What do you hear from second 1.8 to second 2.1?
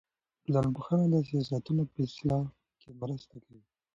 په